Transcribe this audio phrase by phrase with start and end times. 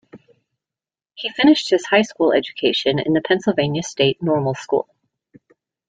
[1.13, 4.89] He finished his high school education in the Pennsylvania State Normal School.